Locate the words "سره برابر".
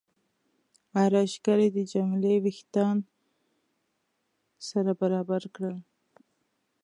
4.67-5.43